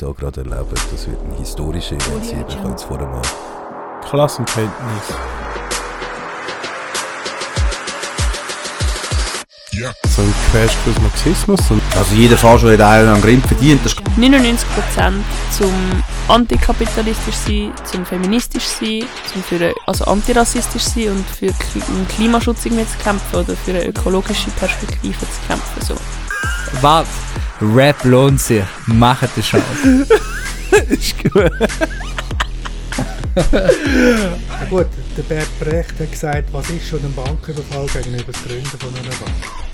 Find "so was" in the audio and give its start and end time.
25.82-27.06